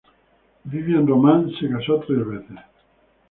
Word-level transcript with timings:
Viviane 0.65 1.05
Romance 1.05 1.59
se 1.59 1.69
casó 1.69 1.99
tres 1.99 2.25
veces. 2.25 2.57